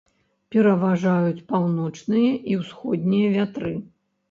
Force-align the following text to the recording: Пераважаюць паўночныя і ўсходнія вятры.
Пераважаюць 0.53 1.43
паўночныя 1.51 2.33
і 2.55 2.59
ўсходнія 2.63 3.31
вятры. 3.39 3.79